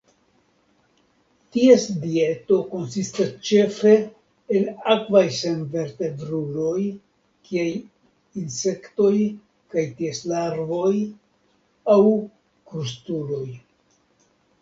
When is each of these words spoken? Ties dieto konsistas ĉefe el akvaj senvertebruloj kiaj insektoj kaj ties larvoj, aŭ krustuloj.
Ties 1.57 1.83
dieto 2.05 2.55
konsistas 2.71 3.29
ĉefe 3.49 3.91
el 4.59 4.65
akvaj 4.95 5.23
senvertebruloj 5.41 6.87
kiaj 7.51 7.69
insektoj 8.41 9.13
kaj 9.77 9.85
ties 10.01 10.23
larvoj, 10.35 10.95
aŭ 11.97 12.01
krustuloj. 12.73 13.47